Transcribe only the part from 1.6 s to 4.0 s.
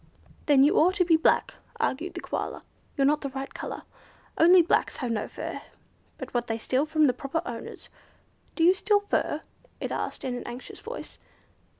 argued the Koala. "You're not the right colour.